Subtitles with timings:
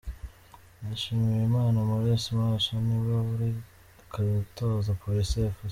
[0.89, 3.49] Nshimiyimana Maurice Maso ni we uri
[4.11, 5.69] gutoza Police Fc